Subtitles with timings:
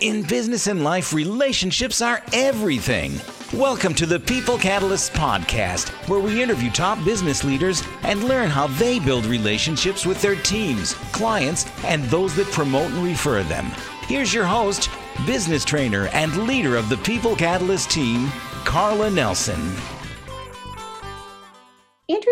[0.00, 3.18] In business and life, relationships are everything.
[3.54, 8.66] Welcome to the People Catalysts podcast, where we interview top business leaders and learn how
[8.66, 13.64] they build relationships with their teams, clients, and those that promote and refer them.
[14.02, 14.90] Here's your host,
[15.24, 18.28] business trainer, and leader of the People Catalyst team,
[18.66, 19.72] Carla Nelson.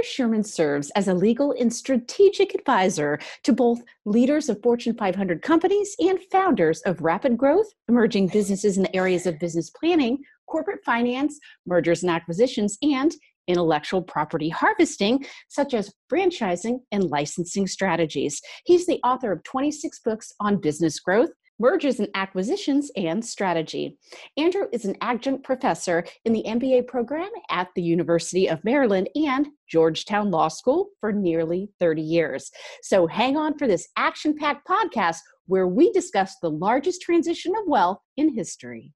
[0.05, 5.96] Sherman serves as a legal and strategic advisor to both leaders of Fortune 500 companies
[5.99, 11.39] and founders of rapid growth, emerging businesses in the areas of business planning, corporate finance,
[11.67, 13.14] mergers and acquisitions, and
[13.46, 18.40] intellectual property harvesting, such as franchising and licensing strategies.
[18.64, 23.99] He's the author of 26 books on business growth, mergers and acquisitions, and strategy.
[24.36, 29.49] Andrew is an adjunct professor in the MBA program at the University of Maryland and
[29.68, 32.50] Georgetown Law School for nearly 30 years.
[32.83, 37.67] So hang on for this action packed podcast where we discuss the largest transition of
[37.67, 38.92] wealth in history.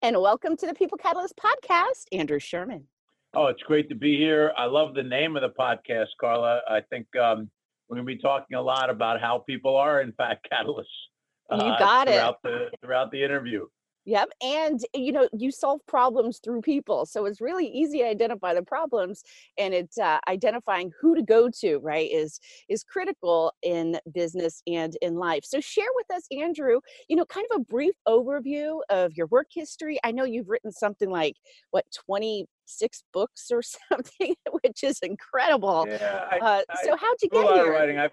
[0.00, 2.84] And welcome to the People Catalyst podcast, Andrew Sherman.
[3.34, 4.52] Oh, it's great to be here.
[4.56, 6.60] I love the name of the podcast, Carla.
[6.68, 7.50] I think um,
[7.88, 10.84] we're going to be talking a lot about how people are, in fact, catalysts.
[11.50, 12.70] You uh, got throughout it.
[12.80, 13.66] The, throughout the interview.
[14.08, 14.30] Yep.
[14.40, 17.04] And, you know, you solve problems through people.
[17.04, 19.22] So it's really easy to identify the problems
[19.58, 24.96] and it's uh, identifying who to go to, right, is, is critical in business and
[25.02, 25.44] in life.
[25.44, 29.48] So share with us, Andrew, you know, kind of a brief overview of your work
[29.50, 29.98] history.
[30.02, 31.36] I know you've written something like,
[31.70, 35.84] what, 26 books or something, which is incredible.
[35.86, 37.72] Yeah, I, uh, so how'd you get here?
[37.72, 37.98] Writing.
[37.98, 38.12] I've,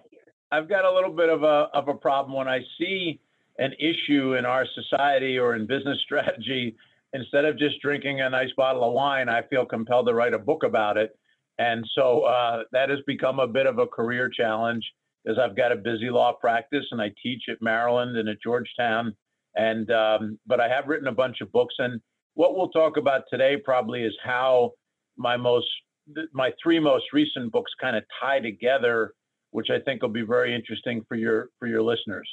[0.51, 3.21] I've got a little bit of a, of a problem when I see
[3.57, 6.75] an issue in our society or in business strategy,
[7.13, 10.39] instead of just drinking a nice bottle of wine, I feel compelled to write a
[10.39, 11.17] book about it.
[11.57, 14.83] And so uh, that has become a bit of a career challenge
[15.27, 19.15] as I've got a busy law practice and I teach at Maryland and at Georgetown.
[19.55, 22.01] And um, but I have written a bunch of books, and
[22.33, 24.71] what we'll talk about today probably is how
[25.17, 25.67] my most
[26.33, 29.13] my three most recent books kind of tie together,
[29.51, 32.29] which I think will be very interesting for your for your listeners.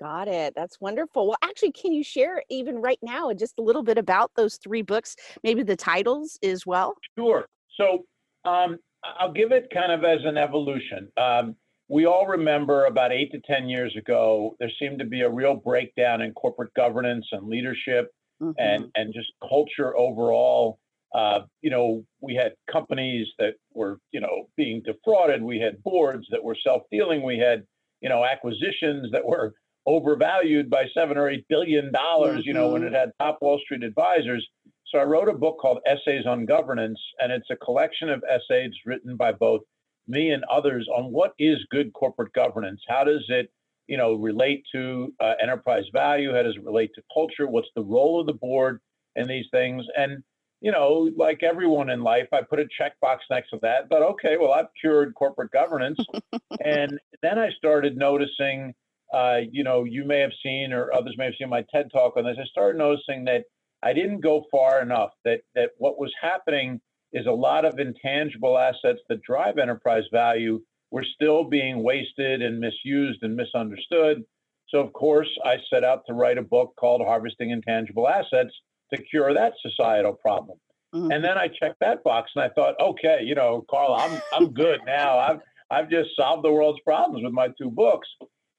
[0.00, 0.52] Got it.
[0.54, 1.26] That's wonderful.
[1.28, 4.82] Well, actually, can you share even right now just a little bit about those three
[4.82, 6.96] books, maybe the titles as well?
[7.18, 7.46] Sure.
[7.78, 8.04] So
[8.44, 8.78] um,
[9.18, 11.08] I'll give it kind of as an evolution.
[11.16, 11.56] Um,
[11.88, 15.54] we all remember about eight to 10 years ago, there seemed to be a real
[15.54, 18.10] breakdown in corporate governance and leadership
[18.42, 18.52] mm-hmm.
[18.58, 20.78] and, and just culture overall.
[21.14, 25.42] Uh, you know, we had companies that were, you know, being defrauded.
[25.42, 27.22] We had boards that were self-dealing.
[27.22, 27.62] We had,
[28.00, 29.54] you know, acquisitions that were
[29.86, 32.48] overvalued by seven or eight billion dollars, mm-hmm.
[32.48, 32.94] you know, when it mm-hmm.
[32.94, 34.46] had top Wall Street advisors.
[34.86, 38.72] So I wrote a book called Essays on Governance, and it's a collection of essays
[38.84, 39.62] written by both
[40.06, 42.80] me and others on what is good corporate governance.
[42.88, 43.50] How does it,
[43.88, 46.32] you know, relate to uh, enterprise value?
[46.32, 47.48] How does it relate to culture?
[47.48, 48.80] What's the role of the board
[49.16, 49.84] in these things?
[49.96, 50.22] And
[50.62, 53.88] you know, like everyone in life, I put a checkbox next to that.
[53.90, 55.98] But okay, well, I've cured corporate governance,
[56.64, 58.74] and then I started noticing
[59.12, 62.16] uh, you know, you may have seen or others may have seen my TED talk
[62.16, 62.36] on this.
[62.40, 63.44] I started noticing that
[63.82, 65.10] I didn't go far enough.
[65.24, 66.80] That that what was happening
[67.12, 72.58] is a lot of intangible assets that drive enterprise value were still being wasted and
[72.58, 74.22] misused and misunderstood.
[74.68, 78.52] So of course, I set out to write a book called Harvesting Intangible Assets
[78.92, 80.58] to cure that societal problem.
[80.94, 81.12] Mm-hmm.
[81.12, 84.52] And then I checked that box and I thought, okay, you know, Carl, I'm I'm
[84.52, 85.18] good now.
[85.18, 85.40] I've
[85.70, 88.08] I've just solved the world's problems with my two books.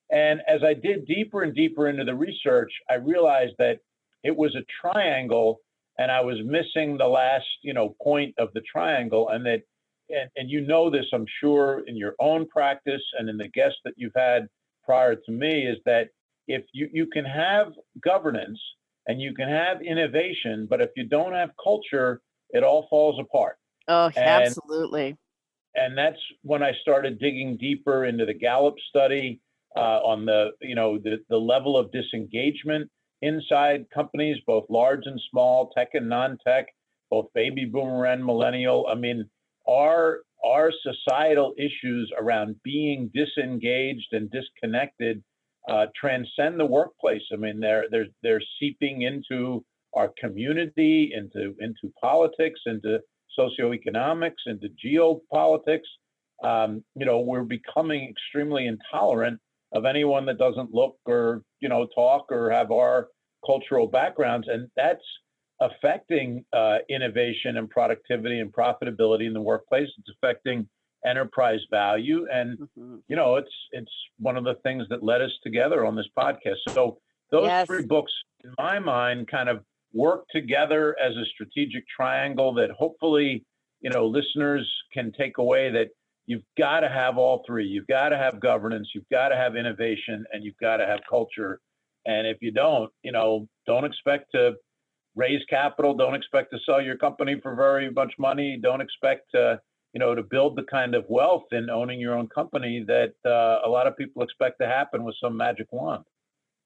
[0.10, 3.80] And as I did deeper and deeper into the research, I realized that
[4.24, 5.60] it was a triangle
[5.98, 9.30] and I was missing the last, you know, point of the triangle.
[9.30, 9.62] And that,
[10.10, 13.80] and, and you know this, I'm sure, in your own practice and in the guests
[13.84, 14.48] that you've had
[14.84, 16.10] prior to me, is that
[16.48, 18.60] if you, you can have governance
[19.08, 23.58] and you can have innovation, but if you don't have culture, it all falls apart.
[23.88, 25.18] Oh, and, absolutely.
[25.76, 29.42] And that's when I started digging deeper into the Gallup study
[29.76, 32.90] uh, on the you know the, the level of disengagement
[33.22, 36.68] inside companies, both large and small, tech and non-tech,
[37.10, 38.88] both baby boomer and millennial.
[38.90, 39.30] I mean,
[39.68, 45.24] our our societal issues around being disengaged and disconnected
[45.68, 47.24] uh, transcend the workplace.
[47.34, 53.00] I mean, they're they're they're seeping into our community, into into politics, into
[53.38, 55.88] socioeconomics, into geopolitics.
[56.44, 59.40] Um, you know, we're becoming extremely intolerant
[59.74, 63.08] of anyone that doesn't look or you know talk or have our
[63.46, 65.04] cultural backgrounds, and that's
[65.62, 69.90] affecting uh, innovation and productivity and profitability in the workplace.
[69.98, 70.68] It's affecting
[71.06, 72.98] enterprise value, and mm-hmm.
[73.08, 76.58] you know it's it's one of the things that led us together on this podcast.
[76.70, 77.00] So
[77.32, 77.68] Those Yes.
[77.68, 78.12] three books,
[78.44, 83.46] in my mind, kind of work together as a strategic triangle that hopefully,
[83.82, 85.90] you know, listeners can take away that
[86.28, 87.66] you've got to have all three.
[87.66, 91.00] You've got to have governance, you've got to have innovation, and you've got to have
[91.10, 91.60] culture.
[92.06, 94.54] And if you don't, you know, don't expect to
[95.16, 99.60] raise capital, don't expect to sell your company for very much money, don't expect to,
[99.94, 103.68] you know, to build the kind of wealth in owning your own company that uh,
[103.68, 106.04] a lot of people expect to happen with some magic wand.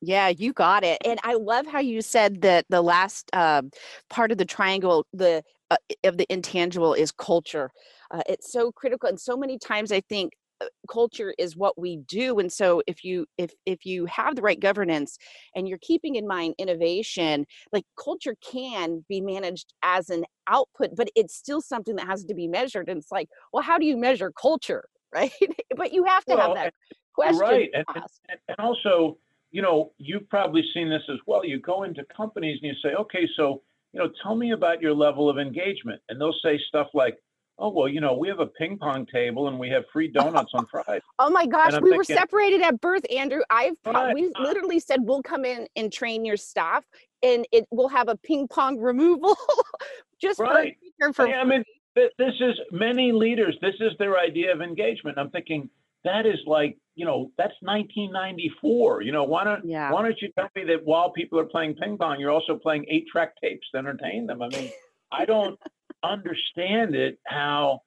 [0.01, 0.97] Yeah, you got it.
[1.05, 3.69] And I love how you said that the last um,
[4.09, 7.71] part of the triangle, the uh, of the intangible is culture.
[8.11, 11.97] Uh, it's so critical, and so many times I think uh, culture is what we
[11.97, 12.39] do.
[12.39, 15.17] And so if you if if you have the right governance
[15.55, 21.09] and you're keeping in mind innovation, like culture can be managed as an output, but
[21.15, 22.89] it's still something that has to be measured.
[22.89, 25.31] And it's like, well, how do you measure culture, right?
[25.75, 26.73] but you have to Well, have that
[27.15, 27.85] question right, and-
[28.29, 29.17] And and also,
[29.51, 31.45] you know, you've probably seen this as well.
[31.45, 33.63] You go into companies and you say, okay, so,
[33.93, 36.01] you know, tell me about your level of engagement.
[36.09, 37.17] And they'll say stuff like,
[37.61, 40.51] oh, well, you know, we have a ping pong table and we have free donuts
[40.53, 40.99] on Friday.
[41.19, 43.41] Oh my gosh, we were separated at birth, Andrew.
[43.49, 44.13] I've Right.
[44.15, 46.83] we literally said we'll come in and train your staff,
[47.23, 49.37] and it will have a ping pong removal
[50.21, 50.75] just Right.
[51.13, 51.63] for I mean,
[51.95, 55.17] th- this is many leaders, this is their idea of engagement.
[55.17, 55.69] I'm thinking,
[56.03, 59.03] that is like, you know, that's 1994.
[59.03, 59.91] You know, why don't, yeah.
[59.91, 62.85] why don't you tell me that while people are playing ping pong, you're also playing
[62.89, 64.41] eight track tapes to entertain them?
[64.41, 64.71] I mean,
[65.11, 65.59] I don't
[66.03, 67.81] understand it how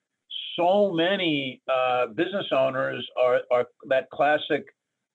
[0.56, 4.64] so many uh, business owners are, are that classic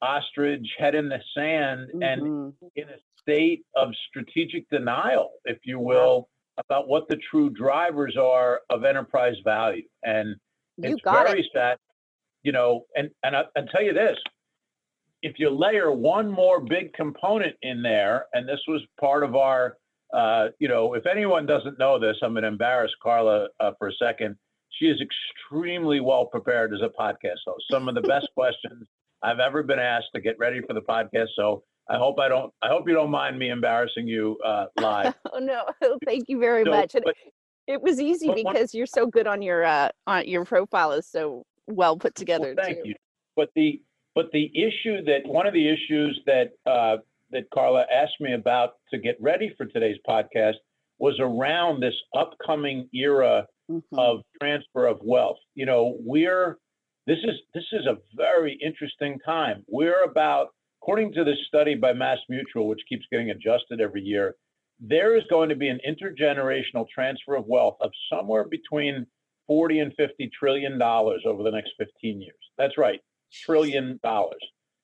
[0.02, 2.54] ostrich head in the sand and Mhm.
[2.76, 8.62] in a state of strategic denial, if you will, about what the true drivers are
[8.70, 9.88] of enterprise value.
[10.04, 10.36] And
[10.78, 11.52] You it's got very it.
[11.54, 11.78] sad,
[12.44, 14.18] you know, and, and I, I'll tell you this,
[15.22, 19.78] if you layer one more big component in there, and this was part of our,
[20.14, 23.88] uh, you know, if anyone doesn't know this, I'm going to embarrass Carla uh, for
[23.90, 24.36] a second.
[24.72, 27.66] She is extremely well prepared as a podcast host.
[27.72, 28.88] Some of the best questions
[29.22, 31.28] I've ever been asked to get ready for the podcast.
[31.36, 35.14] So I hope I don't, I hope you don't mind me embarrassing you uh, live.
[35.34, 35.66] Oh no,
[36.06, 36.96] thank you very So, much.
[36.96, 37.16] And but-
[37.68, 40.92] it was easy but one- because you're so good on your uh on your profile
[40.94, 42.90] is so well put together Well, thank too.
[42.90, 42.96] you.
[43.36, 43.82] But the
[44.16, 46.98] but the issue that one of the issues that uh,
[47.32, 50.56] that Carla asked me about to get ready for today's podcast
[51.00, 53.84] was around this upcoming era Mhm.
[53.94, 55.38] of transfer of wealth.
[55.56, 56.58] You know, we're
[57.06, 59.64] this is this is a very interesting time.
[59.68, 60.50] We're about,
[60.82, 64.36] according to this study by Mass Mutual, which keeps getting adjusted every year,
[64.80, 69.08] there is going to be an intergenerational transfer of wealth of somewhere between
[69.48, 72.38] 40 and 50 trillion dollars over the next 15 years.
[72.58, 73.02] That's right,
[73.32, 74.42] trillion dollars.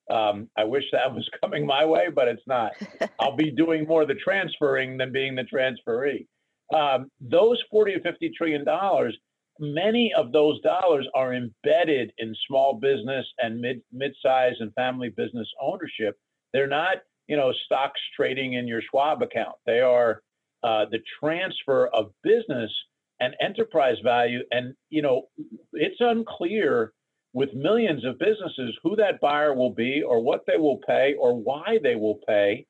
[0.10, 2.72] Um, I wish that was coming my way, but it's not.
[3.20, 6.28] I'll be doing more of the transferring than being the transferee.
[6.74, 9.18] Um, those 40 to 50 trillion dollars,
[9.60, 15.48] many of those dollars are embedded in small business and mid mid-size and family business
[15.62, 16.18] ownership.
[16.54, 16.98] They're not,
[17.28, 19.56] you know, stocks trading in your Schwab account.
[19.66, 20.22] They are
[20.64, 22.72] uh, the transfer of business
[23.20, 24.40] and enterprise value.
[24.52, 25.28] And you know,
[25.74, 26.94] it's unclear
[27.36, 31.36] with millions of businesses who that buyer will be, or what they will pay, or
[31.38, 32.66] why they will pay.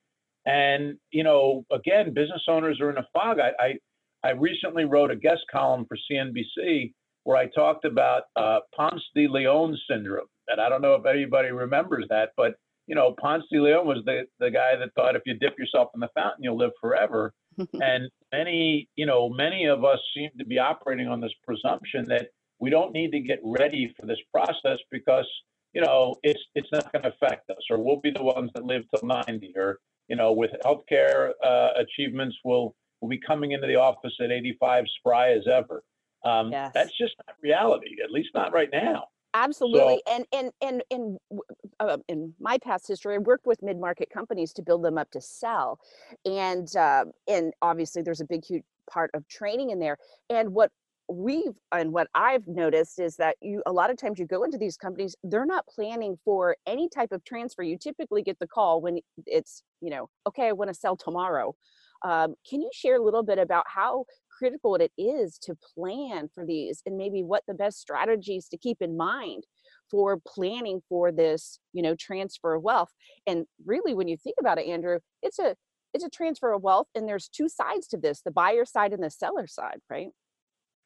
[0.48, 3.38] And you know, again, business owners are in a fog.
[3.40, 6.94] I I, I recently wrote a guest column for CNBC
[7.26, 11.50] where I talked about uh, Ponce de Leon syndrome, and I don't know if anybody
[11.50, 12.56] remembers that, but
[12.88, 15.90] you know, Ponce de Leon was the the guy that thought if you dip yourself
[15.94, 17.34] in the fountain, you'll live forever.
[17.74, 22.30] and many, you know, many of us seem to be operating on this presumption that
[22.60, 25.28] we don't need to get ready for this process because
[25.74, 28.64] you know it's it's not going to affect us, or we'll be the ones that
[28.64, 33.68] live till 90, or you know, with healthcare uh, achievements, we'll we'll be coming into
[33.68, 35.84] the office at 85, spry as ever.
[36.24, 36.72] Um, Yes.
[36.74, 39.06] That's just not reality, at least not right now.
[39.34, 41.44] Absolutely, and and and and w-
[41.82, 45.20] uh, in my past history, I worked with mid-market companies to build them up to
[45.20, 45.80] sell,
[46.26, 49.98] and uh, and obviously there's a big huge part of training in there.
[50.30, 50.72] And what
[51.08, 54.58] we've and what I've noticed is that you a lot of times you go into
[54.58, 57.64] these companies, they're not planning for any type of transfer.
[57.64, 61.56] You typically get the call when it's you know, okay, I want to sell tomorrow.
[62.04, 64.06] Um, can you share a little bit about how
[64.38, 68.82] critical it is to plan for these and maybe what the best strategies to keep
[68.82, 69.44] in mind
[69.90, 72.92] for planning for this you know transfer of wealth
[73.28, 75.56] and really when you think about it andrew it's a
[75.94, 79.04] it's a transfer of wealth and there's two sides to this the buyer side and
[79.04, 80.10] the seller side right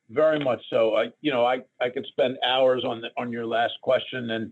[0.09, 0.95] Very much so.
[0.95, 4.51] I, you know, I, I could spend hours on the, on your last question, and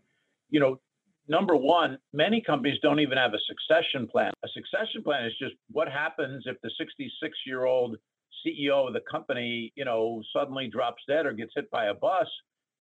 [0.50, 0.80] you know,
[1.28, 4.32] number one, many companies don't even have a succession plan.
[4.44, 7.98] A succession plan is just what happens if the 66 year old
[8.46, 12.28] CEO of the company, you know, suddenly drops dead or gets hit by a bus,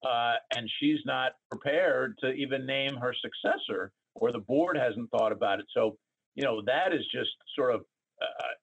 [0.05, 5.31] uh, and she's not prepared to even name her successor, or the board hasn't thought
[5.31, 5.65] about it.
[5.73, 5.97] So,
[6.35, 7.85] you know, that is just sort of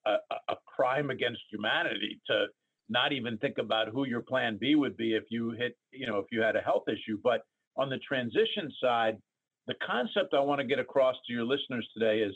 [0.07, 2.47] a, a, a crime against humanity to
[2.89, 6.19] not even think about who your plan B would be if you hit, you know,
[6.19, 7.19] if you had a health issue.
[7.23, 7.43] But
[7.77, 9.19] on the transition side,
[9.67, 12.35] the concept I want to get across to your listeners today is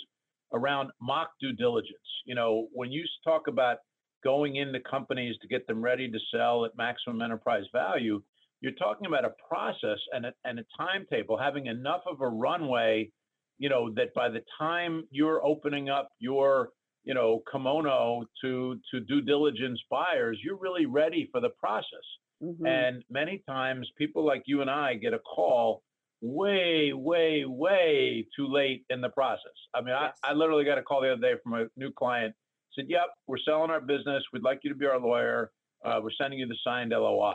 [0.53, 1.99] around mock due diligence.
[2.25, 3.79] You know, when you talk about
[4.25, 8.23] going into companies to get them ready to sell at maximum enterprise value,
[8.61, 13.11] you're talking about a process and a, and a timetable, having enough of a runway,
[13.59, 16.71] you know, that by the time you're opening up your,
[17.07, 22.05] you know, kimono to to due diligence buyers, you're really ready for the process.
[22.43, 22.67] Mm-hmm.
[22.67, 25.83] And many times, people like you and I get a call
[26.21, 29.53] way, way, way too late in the process.
[29.73, 30.19] I mean, yes.
[30.25, 32.35] I, I literally got a call the other day from a new client.
[32.75, 34.23] Said, "Yep, we're selling our business.
[34.33, 35.53] We'd like you to be our lawyer.
[35.85, 37.35] Uh, we're sending you the signed LOI."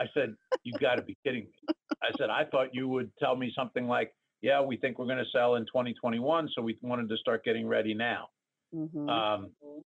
[0.00, 3.34] I said, "You got to be kidding me!" I said, "I thought you would tell
[3.34, 4.12] me something like,
[4.42, 7.66] yeah, we think we're going to sell in 2021, so we wanted to start getting
[7.66, 8.28] ready now."
[8.74, 9.08] Mm-hmm.
[9.08, 9.50] Um,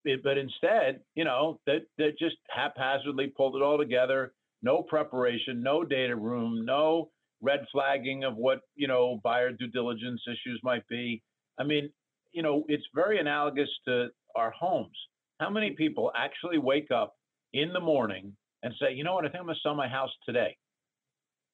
[0.04, 4.34] it, but instead, you know, that that just haphazardly pulled it all together.
[4.62, 7.10] No preparation, no data room, no
[7.42, 11.22] red flagging of what you know buyer due diligence issues might be.
[11.60, 11.90] I mean,
[12.34, 14.98] you know, it's very analogous to our homes.
[15.40, 17.16] How many people actually wake up
[17.54, 19.88] in the morning and say, you know what, I think I'm going to sell my
[19.88, 20.58] house today,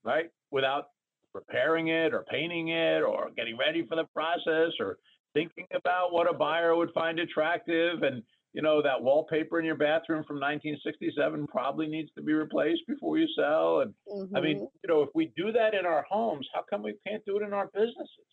[0.03, 0.29] right?
[0.49, 0.85] Without
[1.33, 4.97] repairing it or painting it or getting ready for the process or
[5.33, 8.23] thinking about what a buyer would find attractive and
[8.53, 13.17] you know that wallpaper in your bathroom from 1967 probably needs to be replaced before
[13.17, 14.35] you sell and mm-hmm.
[14.35, 14.65] i mean mm-hmm.
[14.83, 17.43] you know if we do that in our homes how come we can't do it
[17.43, 18.31] in our businesses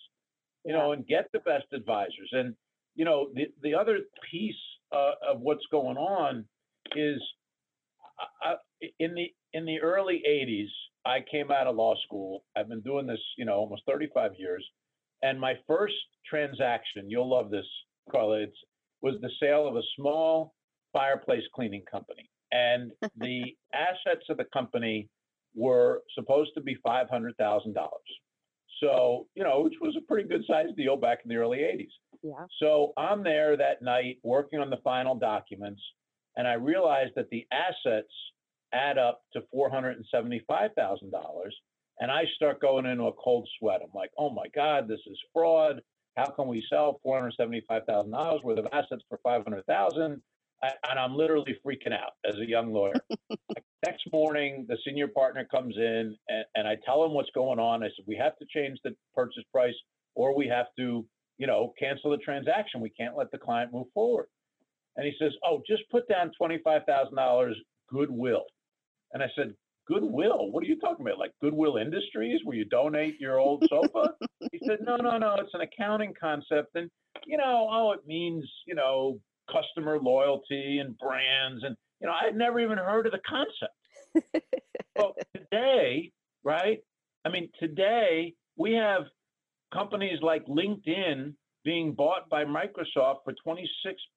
[0.65, 0.79] you yeah.
[0.79, 2.55] know and get the best advisors and
[2.95, 4.01] you know the the other
[4.31, 4.55] piece
[4.93, 6.45] uh, of what's going on
[6.97, 7.21] is
[8.43, 8.55] I,
[8.99, 10.69] in the in the early 80s
[11.07, 14.67] i came out of law school i've been doing this you know almost 35 years
[15.23, 15.95] and my first
[16.29, 17.67] transaction you'll love this
[18.11, 18.57] carla it's
[19.03, 20.55] was the sale of a small
[20.93, 22.29] fireplace cleaning company.
[22.53, 23.43] And the
[23.75, 25.09] assets of the company
[25.55, 27.75] were supposed to be $500,000.
[28.83, 31.89] So, you know, which was a pretty good sized deal back in the early 80s.
[32.23, 32.47] Yeah.
[32.61, 35.83] So I'm there that night working on the final documents,
[36.37, 38.13] and I realized that the assets
[38.73, 41.11] add up to $475,000.
[42.01, 43.81] And I start going into a cold sweat.
[43.83, 45.81] I'm like, oh my God, this is fraud.
[46.17, 50.21] How can we sell $475,000 worth of assets for $500,000?"
[50.63, 52.95] And I'm literally freaking out as a young lawyer.
[53.87, 57.85] Next morning, the senior partner comes in and, and I tell him what's going on.
[57.85, 59.75] I said, we have to change the purchase price
[60.17, 61.07] or we have to,
[61.39, 62.81] you know, cancel the transaction.
[62.81, 64.27] We can't let the client move forward.
[64.97, 67.53] And he says, oh, just put down $25,000
[67.89, 68.43] goodwill.
[69.13, 69.55] And I said,
[69.89, 70.51] Goodwill?
[70.53, 71.19] What are you talking about?
[71.19, 74.15] Like Goodwill Industries, where you donate your old sofa?
[74.53, 75.37] he said, No, no, no.
[75.39, 76.77] It's an accounting concept.
[76.77, 76.91] And,
[77.27, 79.19] you know, oh, it means, you know,
[79.51, 81.65] customer loyalty and brands.
[81.65, 84.45] And, you know, I'd never even heard of the concept.
[84.97, 86.13] well, today,
[86.45, 86.79] right?
[87.25, 89.05] I mean, today we have
[89.73, 91.35] companies like LinkedIn
[91.69, 93.67] being bought by Microsoft for $26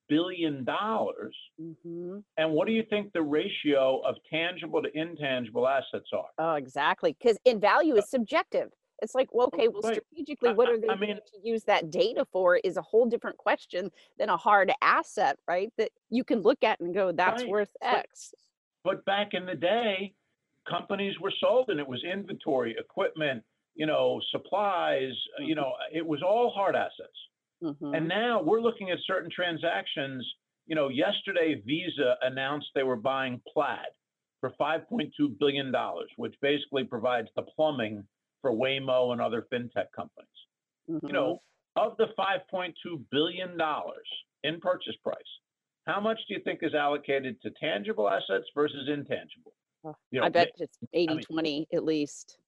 [0.08, 0.64] billion.
[0.64, 2.18] Mm-hmm.
[2.38, 6.28] And what do you think the ratio of tangible to intangible assets are?
[6.38, 7.14] Oh, exactly.
[7.20, 8.70] Because in value is subjective.
[9.02, 12.24] It's like, well, okay, well, strategically, what are they I mean, to use that data
[12.32, 15.70] for is a whole different question than a hard asset, right?
[15.76, 17.50] That you can look at and go, that's right.
[17.50, 18.32] worth X.
[18.82, 20.14] But, but back in the day,
[20.66, 23.42] companies were sold and it was inventory, equipment,
[23.74, 25.60] you know, supplies, you mm-hmm.
[25.60, 27.18] know, it was all hard assets.
[27.62, 27.94] Mm-hmm.
[27.94, 30.26] And now we're looking at certain transactions.
[30.66, 33.78] You know, yesterday Visa announced they were buying Plaid
[34.40, 35.72] for $5.2 billion,
[36.16, 38.04] which basically provides the plumbing
[38.40, 40.28] for Venmo and other fintech companies.
[40.90, 41.06] Mm-hmm.
[41.06, 41.42] You know,
[41.76, 42.72] of the $5.2
[43.10, 43.58] billion
[44.42, 45.16] in purchase price,
[45.86, 49.54] how much do you think is allocated to tangible assets versus intangible?
[50.10, 52.38] you know, I bet it's 80 I mean, 20 at least.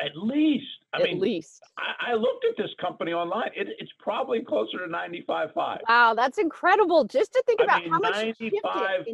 [0.00, 0.66] At least.
[0.92, 1.62] I At mean, least.
[1.78, 3.50] I, I, looked at this company online.
[3.54, 5.78] It, it's probably closer to 95.5.
[5.88, 7.04] Wow, that's incredible.
[7.04, 9.04] Just to think about I mean, how much 95%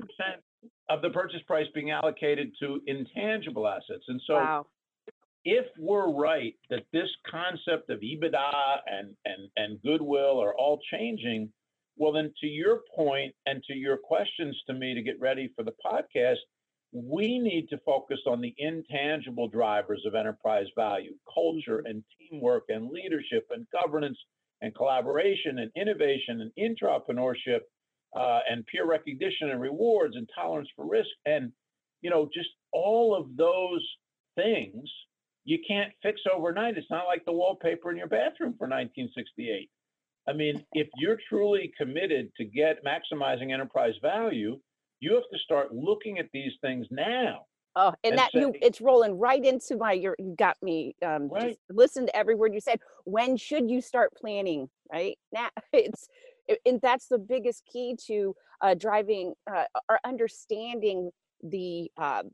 [0.89, 4.05] of the purchase price being allocated to intangible assets.
[4.09, 4.67] And so wow.
[5.45, 11.53] if we're right that this concept of EBITDA and, and, and goodwill are all changing,
[11.97, 15.63] well, then to your point and to your questions to me to get ready for
[15.63, 16.37] the podcast,
[16.93, 22.91] we need to focus on the intangible drivers of enterprise value culture and teamwork and
[22.91, 24.19] leadership and governance
[24.61, 27.61] and collaboration and innovation and entrepreneurship
[28.17, 31.53] uh, and peer recognition and rewards and tolerance for risk and
[32.03, 33.87] you know just all of those
[34.37, 34.89] things
[35.45, 36.77] you can't fix overnight.
[36.77, 39.71] It's not like the wallpaper in your bathroom for 1968
[40.29, 44.59] i mean if you're truly committed to get maximizing enterprise value
[45.01, 47.47] you have to start looking at these things now.
[47.77, 50.95] Oh, and, and that say, you it's rolling right into my you you got me
[51.07, 51.51] um right.
[51.51, 52.81] just listen to every word you said.
[53.05, 54.69] When should you start planning?
[54.93, 55.17] Right?
[55.33, 56.09] Now it's
[56.67, 61.11] and that's the biggest key to uh, driving uh, or understanding
[61.43, 62.25] the uh,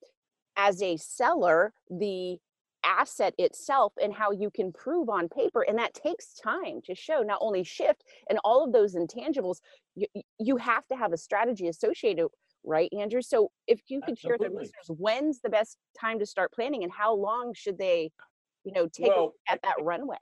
[0.57, 2.39] as a seller the
[2.85, 7.21] asset itself and how you can prove on paper and that takes time to show
[7.21, 9.59] not only shift and all of those intangibles
[9.97, 10.07] you,
[10.39, 12.27] you have to have a strategy associated
[12.67, 13.23] right, Andrew?
[13.23, 14.45] So if you could Absolutely.
[14.45, 18.11] share with listeners, when's the best time to start planning and how long should they,
[18.65, 20.17] you know, take well, at that runway?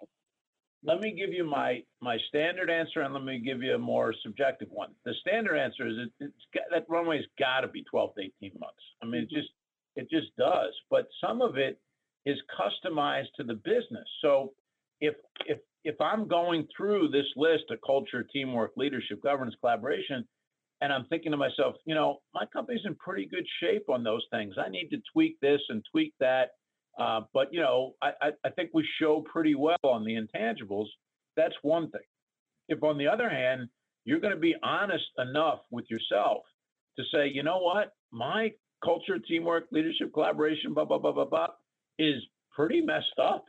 [0.85, 4.15] Let me give you my my standard answer, and let me give you a more
[4.23, 4.91] subjective one.
[5.07, 8.53] The standard answer is it, it's got, that runway's got to be 12 to 18
[8.61, 8.77] months.
[9.03, 9.37] I mean, mm-hmm.
[9.37, 9.49] it just
[9.97, 10.73] it just does.
[10.91, 11.81] But some of it
[12.27, 14.07] is customized to the business.
[14.21, 14.53] So
[15.01, 15.15] if
[15.47, 20.27] if if I'm going through this list of culture, teamwork, leadership, governance, collaboration,
[20.85, 24.23] and I'm thinking to myself, you know, my company's in pretty good shape on those
[24.31, 24.57] things.
[24.59, 26.51] I need to tweak this and tweak that.
[27.01, 30.89] Uh, but you know, I, I think we show pretty well on the intangibles.
[31.39, 32.03] That's one thing.
[32.69, 33.69] If on the other hand,
[34.05, 36.43] you're going to be honest enough with yourself
[36.99, 38.53] to say, you know what, my
[38.85, 41.49] culture, teamwork, leadership, collaboration, blah blah blah blah blah,
[41.99, 42.23] is
[42.55, 43.47] pretty messed up.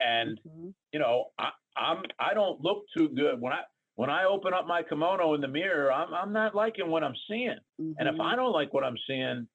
[0.00, 0.68] And mm-hmm.
[0.92, 1.48] you know, I,
[1.78, 3.62] I'm I don't look too good when I
[3.96, 7.14] when I open up my kimono in the mirror, I'm I'm not liking what I'm
[7.28, 7.58] seeing.
[7.80, 7.92] Mm-hmm.
[7.98, 8.36] And if I mm-hmm.
[8.36, 9.46] don't like what I'm seeing,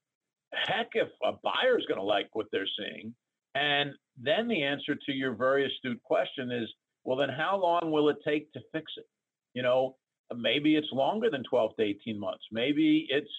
[0.54, 3.14] heck, if a buyer's going to like what they're seeing,
[3.56, 3.92] and
[4.22, 6.70] then the answer to your very astute question is,
[7.04, 9.08] well, then how long will it take to fix it?
[9.54, 9.96] You know,
[10.36, 12.44] maybe it's longer than 12 to 18 months.
[12.52, 13.32] Maybe it's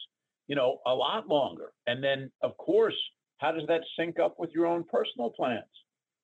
[0.48, 1.72] you know a lot longer.
[1.86, 2.96] And then, of course,
[3.38, 5.64] how does that sync up with your own personal plans?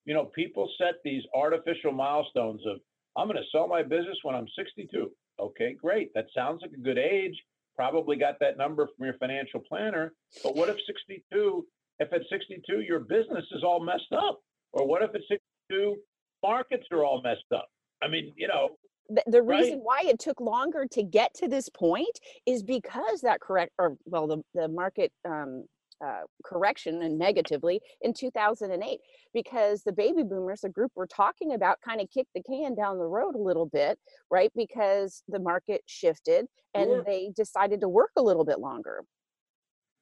[0.05, 2.79] You know, people set these artificial milestones of
[3.17, 5.11] I'm going to sell my business when I'm 62.
[5.41, 6.13] Okay, great.
[6.15, 7.35] That sounds like a good age.
[7.75, 10.13] Probably got that number from your financial planner.
[10.43, 11.67] But what if 62,
[11.99, 14.41] if at 62 your business is all messed up?
[14.73, 15.97] Or what if at 62
[16.43, 17.69] markets are all messed up?
[18.03, 18.71] I mean, you know,
[19.09, 19.83] the, the reason right?
[19.83, 24.27] why it took longer to get to this point is because that correct or well
[24.27, 25.65] the, the market um,
[26.05, 29.01] uh, correction and negatively in 2008
[29.33, 32.99] because the baby boomers, the group we're talking about, kind of kicked the can down
[32.99, 33.99] the road a little bit,
[34.31, 34.51] right?
[34.55, 37.05] Because the market shifted and sure.
[37.05, 39.03] they decided to work a little bit longer.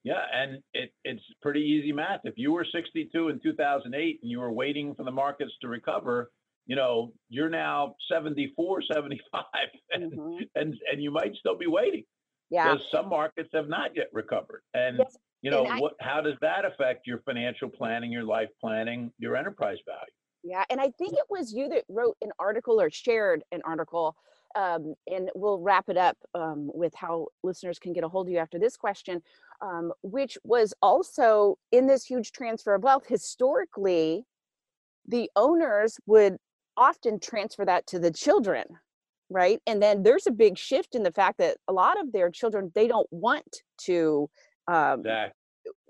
[0.03, 2.21] Yeah, and it, it's pretty easy math.
[2.25, 6.31] If you were 62 in 2008 and you were waiting for the markets to recover,
[6.67, 9.45] you know, you're now 74, 75,
[9.93, 10.43] and, mm-hmm.
[10.57, 12.05] and, and you might still be waiting.
[12.51, 12.75] Yeah.
[12.75, 14.63] Because some markets have not yet recovered.
[14.75, 18.49] And yes you know I, what how does that affect your financial planning your life
[18.61, 20.01] planning your enterprise value?
[20.43, 24.17] Yeah and i think it was you that wrote an article or shared an article
[24.57, 28.33] um, and we'll wrap it up um, with how listeners can get a hold of
[28.33, 29.23] you after this question
[29.61, 34.25] um, which was also in this huge transfer of wealth historically
[35.07, 36.39] the owners would
[36.77, 38.65] often transfer that to the children
[39.31, 39.61] right?
[39.67, 42.71] And then there's a big shift in the fact that a lot of their children
[42.75, 44.29] they don't want to
[44.69, 45.03] um,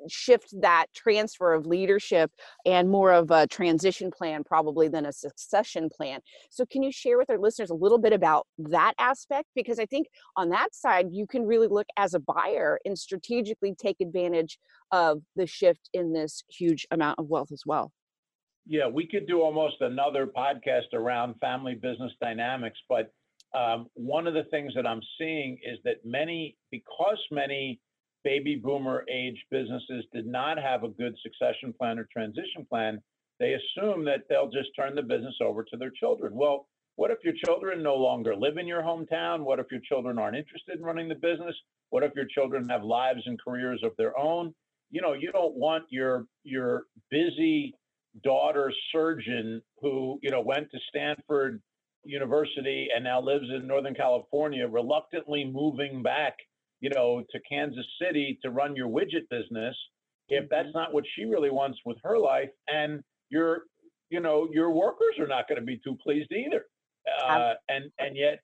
[0.09, 2.31] shift that transfer of leadership
[2.67, 6.21] and more of a transition plan probably than a succession plan.
[6.51, 9.49] So can you share with our listeners a little bit about that aspect?
[9.55, 13.75] Because i think on that side you can really look as a buyer and strategically
[13.75, 14.59] take advantage
[14.93, 17.93] of the shift in this huge amount of wealth as well.
[18.67, 23.13] Yeah we could do almost another podcast around family business dynamics but
[23.55, 27.81] um, one of the things that i'm seeing is that many because many
[28.25, 33.01] baby boomer age businesses did not have a good succession plan or transition plan,
[33.39, 36.35] they assume that they'll just turn the business over to their children.
[36.35, 39.41] Well, what if your children no longer live in your hometown?
[39.45, 41.55] What if your children aren't interested in running the business?
[41.91, 44.55] What if your children have lives and careers of their own?
[44.91, 47.75] You know, you don't want your your busy
[48.23, 51.61] daughter surgeon who, you know, went to Stanford
[52.05, 56.37] University and now lives in Northern California reluctantly moving back
[56.85, 59.77] you know, to Kansas City to run your widget business
[60.29, 60.79] if that's mm-hmm.
[60.79, 63.63] not what she really wants with her life and your
[64.11, 66.65] you know your workers are not going to be too pleased either
[67.23, 68.39] uh, and and yet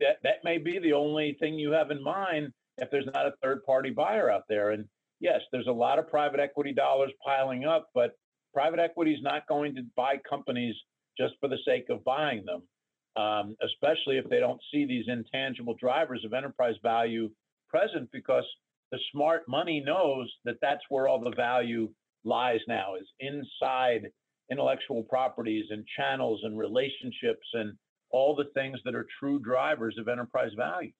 [0.00, 2.48] that that may be the only thing you have in mind
[2.78, 4.86] if there's not a third party buyer out there and
[5.20, 8.12] yes, there's a lot of private equity dollars piling up, but
[8.52, 10.74] private equity is not going to buy companies
[11.18, 12.62] just for the sake of buying them,
[13.22, 17.30] um, especially if they don't see these intangible drivers of enterprise value
[17.70, 18.44] present because
[18.92, 21.88] the smart money knows that that's where all the value
[22.24, 24.10] lies now is inside
[24.50, 27.72] intellectual properties and channels and relationships and
[28.10, 30.90] all the things that are true drivers of enterprise value.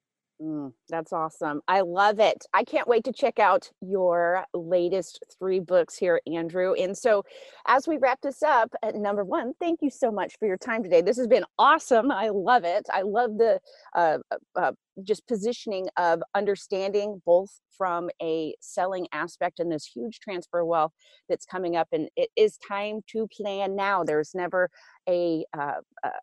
[0.40, 1.60] Mm, that's awesome.
[1.68, 2.46] I love it.
[2.54, 6.72] I can't wait to check out your latest three books here, Andrew.
[6.72, 7.24] And so,
[7.66, 10.82] as we wrap this up, at number one, thank you so much for your time
[10.82, 11.02] today.
[11.02, 12.10] This has been awesome.
[12.10, 12.86] I love it.
[12.90, 13.60] I love the
[13.94, 14.72] uh, uh, uh
[15.02, 20.92] just positioning of understanding both from a selling aspect and this huge transfer wealth
[21.28, 24.68] that's coming up and it is time to plan now there's never
[25.10, 25.80] a uh,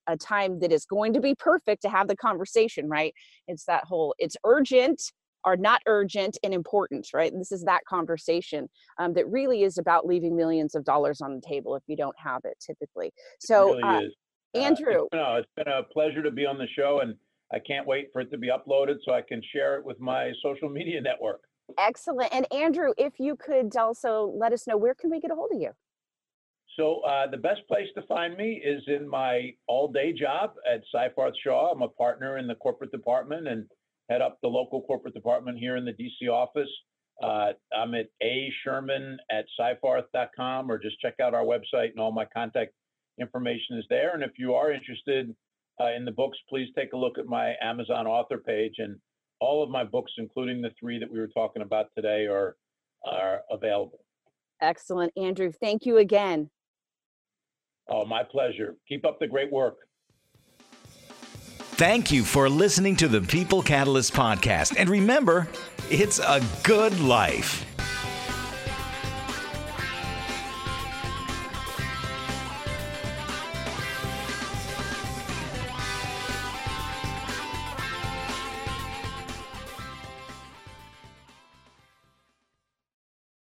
[0.08, 3.14] a time that is going to be perfect to have the conversation right
[3.48, 5.12] it's that whole it's urgent
[5.48, 7.32] are not urgent and important, right?
[7.34, 11.42] This is that conversation um, that really is about leaving millions of dollars on the
[11.42, 13.14] table if you don't have it typically.
[13.40, 15.06] So, really uh, uh Andrew.
[15.14, 17.16] Uh, no, it's been a pleasure to be on the show and
[17.54, 20.34] I can't wait for it to be uploaded so I can share it with my
[20.44, 21.42] social media network.
[21.78, 22.34] Excellent.
[22.34, 25.52] And Andrew, if you could also let us know where can we get a hold
[25.54, 25.72] of you?
[26.78, 31.34] So uh, the best place to find me is in my all-day job at Seyfarth
[31.44, 31.72] Shaw.
[31.72, 33.66] I'm a partner in the corporate department and
[34.12, 36.70] head up the local corporate department here in the DC office.
[37.22, 42.12] Uh, I'm at a sherman at seyfarth.com or just check out our website and all
[42.12, 42.74] my contact
[43.20, 44.14] information is there.
[44.14, 45.36] And if you are interested
[45.82, 48.76] uh, in the books, please take a look at my Amazon author page.
[48.78, 48.98] And
[49.40, 52.56] all of my books, including the three that we were talking about today, are,
[53.04, 54.02] are available.
[54.62, 55.12] Excellent.
[55.18, 56.52] Andrew, thank you again.
[57.90, 58.76] Oh, my pleasure.
[58.88, 59.78] Keep up the great work.
[61.78, 64.76] Thank you for listening to the People Catalyst podcast.
[64.78, 65.48] And remember,
[65.92, 67.66] it's a good life.